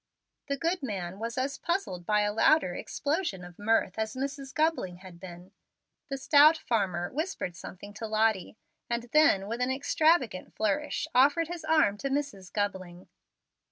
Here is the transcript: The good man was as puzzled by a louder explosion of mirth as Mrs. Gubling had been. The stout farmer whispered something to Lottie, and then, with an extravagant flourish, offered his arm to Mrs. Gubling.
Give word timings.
The 0.47 0.57
good 0.57 0.81
man 0.81 1.19
was 1.19 1.37
as 1.37 1.59
puzzled 1.59 2.07
by 2.07 2.21
a 2.21 2.33
louder 2.33 2.73
explosion 2.73 3.43
of 3.45 3.59
mirth 3.59 3.99
as 3.99 4.15
Mrs. 4.15 4.51
Gubling 4.51 4.95
had 4.95 5.19
been. 5.19 5.51
The 6.09 6.17
stout 6.17 6.57
farmer 6.57 7.11
whispered 7.13 7.55
something 7.55 7.93
to 7.93 8.07
Lottie, 8.07 8.57
and 8.89 9.03
then, 9.13 9.47
with 9.47 9.61
an 9.61 9.69
extravagant 9.69 10.55
flourish, 10.55 11.07
offered 11.13 11.49
his 11.49 11.63
arm 11.63 11.99
to 11.99 12.09
Mrs. 12.09 12.51
Gubling. 12.51 13.09